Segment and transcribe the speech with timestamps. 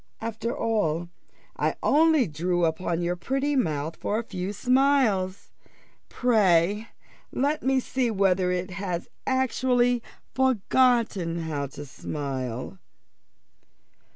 [0.19, 1.09] after all,
[1.57, 5.51] I only drew upon your pretty mouth for a few smiles.
[6.09, 6.87] Pray
[7.31, 10.01] let me see whether it has actually
[10.33, 12.79] forgotten how to smile."